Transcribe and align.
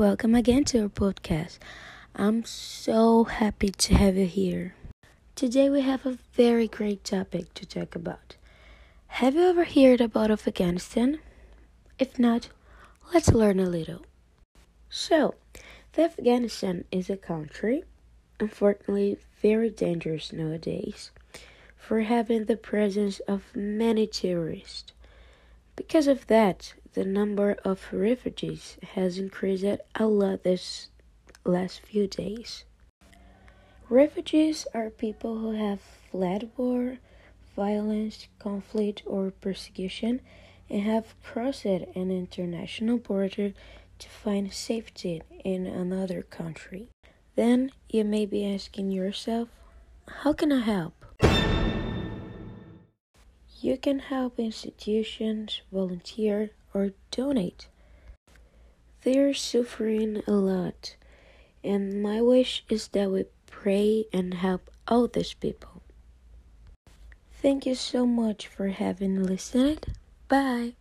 welcome 0.00 0.34
again 0.34 0.64
to 0.64 0.80
our 0.80 0.88
podcast. 0.88 1.58
I'm 2.16 2.42
so 2.46 3.24
happy 3.24 3.68
to 3.68 3.94
have 3.94 4.16
you 4.16 4.24
here. 4.24 4.74
Today 5.34 5.68
we 5.68 5.82
have 5.82 6.06
a 6.06 6.16
very 6.32 6.66
great 6.66 7.04
topic 7.04 7.52
to 7.52 7.66
talk 7.66 7.94
about. 7.94 8.36
Have 9.08 9.34
you 9.34 9.42
ever 9.42 9.64
heard 9.64 10.00
about 10.00 10.30
Afghanistan? 10.30 11.18
If 11.98 12.18
not, 12.18 12.48
let's 13.12 13.30
learn 13.30 13.60
a 13.60 13.68
little. 13.68 14.06
So, 14.88 15.34
Afghanistan 15.98 16.86
is 16.90 17.10
a 17.10 17.18
country, 17.18 17.84
unfortunately 18.40 19.18
very 19.42 19.68
dangerous 19.68 20.32
nowadays, 20.32 21.10
for 21.76 22.00
having 22.00 22.46
the 22.46 22.56
presence 22.56 23.20
of 23.28 23.54
many 23.54 24.06
terrorists. 24.06 24.94
Because 25.76 26.08
of 26.08 26.26
that, 26.28 26.72
the 26.94 27.04
number 27.04 27.56
of 27.64 27.88
refugees 27.92 28.76
has 28.94 29.18
increased 29.18 29.64
a 29.94 30.06
lot 30.06 30.42
this 30.42 30.88
last 31.44 31.80
few 31.80 32.06
days. 32.06 32.64
Refugees 33.88 34.66
are 34.74 34.90
people 34.90 35.38
who 35.38 35.52
have 35.52 35.80
fled 35.80 36.50
war, 36.56 36.98
violence, 37.56 38.28
conflict, 38.38 39.02
or 39.06 39.30
persecution 39.30 40.20
and 40.68 40.82
have 40.82 41.14
crossed 41.22 41.64
an 41.64 41.86
international 41.94 42.98
border 42.98 43.52
to 43.98 44.08
find 44.08 44.52
safety 44.52 45.22
in 45.44 45.66
another 45.66 46.22
country. 46.22 46.88
Then 47.36 47.72
you 47.88 48.04
may 48.04 48.26
be 48.26 48.46
asking 48.54 48.92
yourself, 48.92 49.48
how 50.06 50.32
can 50.32 50.52
I 50.52 50.60
help? 50.60 51.04
You 53.60 53.76
can 53.76 53.98
help 53.98 54.38
institutions, 54.38 55.60
volunteer, 55.70 56.50
or 56.74 56.90
donate. 57.10 57.68
They're 59.02 59.34
suffering 59.34 60.22
a 60.26 60.32
lot, 60.32 60.96
and 61.64 62.02
my 62.02 62.20
wish 62.20 62.64
is 62.68 62.88
that 62.88 63.10
we 63.10 63.24
pray 63.46 64.06
and 64.12 64.34
help 64.34 64.70
all 64.86 65.08
these 65.08 65.34
people. 65.34 65.82
Thank 67.40 67.64
you 67.64 67.74
so 67.74 68.04
much 68.04 68.46
for 68.46 68.68
having 68.68 69.22
listened. 69.22 69.86
Bye. 70.28 70.74